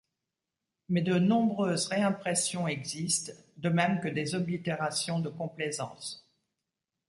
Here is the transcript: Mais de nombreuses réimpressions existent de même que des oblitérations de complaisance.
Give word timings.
Mais 0.89 1.03
de 1.03 1.19
nombreuses 1.19 1.85
réimpressions 1.85 2.67
existent 2.67 3.33
de 3.57 3.69
même 3.69 3.99
que 3.99 4.07
des 4.07 4.33
oblitérations 4.33 5.19
de 5.19 5.29
complaisance. 5.29 6.27